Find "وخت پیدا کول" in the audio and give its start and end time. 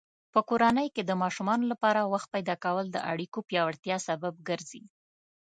2.13-2.85